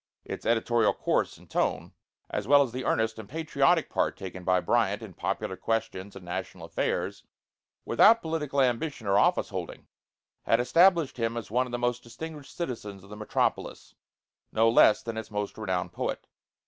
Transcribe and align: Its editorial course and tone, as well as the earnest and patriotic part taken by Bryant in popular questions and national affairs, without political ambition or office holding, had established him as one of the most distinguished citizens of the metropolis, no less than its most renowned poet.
Its 0.25 0.47
editorial 0.47 0.93
course 0.95 1.37
and 1.37 1.47
tone, 1.51 1.93
as 2.31 2.47
well 2.47 2.63
as 2.63 2.71
the 2.71 2.83
earnest 2.83 3.19
and 3.19 3.29
patriotic 3.29 3.87
part 3.87 4.17
taken 4.17 4.43
by 4.43 4.59
Bryant 4.59 5.03
in 5.03 5.13
popular 5.13 5.55
questions 5.55 6.15
and 6.15 6.25
national 6.25 6.65
affairs, 6.65 7.23
without 7.85 8.23
political 8.23 8.61
ambition 8.61 9.05
or 9.05 9.19
office 9.19 9.49
holding, 9.49 9.85
had 10.41 10.59
established 10.59 11.17
him 11.17 11.37
as 11.37 11.51
one 11.51 11.67
of 11.67 11.71
the 11.71 11.77
most 11.77 12.01
distinguished 12.01 12.57
citizens 12.57 13.03
of 13.03 13.11
the 13.11 13.15
metropolis, 13.15 13.93
no 14.51 14.67
less 14.71 15.03
than 15.03 15.17
its 15.17 15.29
most 15.29 15.55
renowned 15.55 15.93
poet. 15.93 16.25